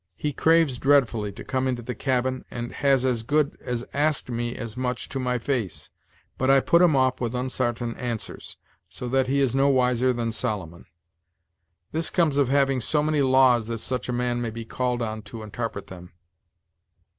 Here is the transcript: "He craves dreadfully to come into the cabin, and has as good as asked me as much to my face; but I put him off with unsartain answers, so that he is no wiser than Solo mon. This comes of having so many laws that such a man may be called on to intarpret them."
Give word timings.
"He 0.15 0.33
craves 0.33 0.79
dreadfully 0.79 1.31
to 1.33 1.43
come 1.43 1.67
into 1.67 1.83
the 1.83 1.93
cabin, 1.93 2.43
and 2.49 2.71
has 2.71 3.05
as 3.05 3.21
good 3.21 3.55
as 3.63 3.85
asked 3.93 4.31
me 4.31 4.55
as 4.55 4.75
much 4.75 5.07
to 5.09 5.19
my 5.19 5.37
face; 5.37 5.91
but 6.39 6.49
I 6.49 6.59
put 6.59 6.81
him 6.81 6.95
off 6.95 7.21
with 7.21 7.35
unsartain 7.35 7.95
answers, 7.97 8.57
so 8.89 9.07
that 9.09 9.27
he 9.27 9.39
is 9.41 9.55
no 9.55 9.69
wiser 9.69 10.11
than 10.11 10.31
Solo 10.31 10.65
mon. 10.65 10.85
This 11.91 12.09
comes 12.09 12.39
of 12.39 12.49
having 12.49 12.81
so 12.81 13.03
many 13.03 13.21
laws 13.21 13.67
that 13.67 13.77
such 13.77 14.09
a 14.09 14.11
man 14.11 14.41
may 14.41 14.49
be 14.49 14.65
called 14.65 15.03
on 15.03 15.21
to 15.21 15.43
intarpret 15.43 15.85
them." 15.85 16.11